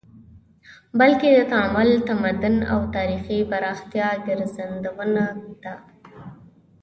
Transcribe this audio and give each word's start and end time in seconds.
بلکې 0.99 1.27
د 1.31 1.39
تعامل، 1.51 1.89
تمدن 2.09 2.55
او 2.71 2.79
تاریخي 2.95 3.39
پراختیا 3.51 4.09
څرګندونه 4.55 5.23
ده 5.63 5.73